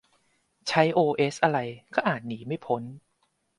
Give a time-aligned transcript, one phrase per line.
[0.67, 1.59] ใช้โอเอสอะไร
[1.95, 2.81] ก็อาจหนีไม่พ้น